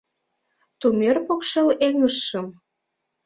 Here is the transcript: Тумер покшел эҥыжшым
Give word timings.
Тумер 0.79 1.17
покшел 1.27 1.67
эҥыжшым 1.87 2.47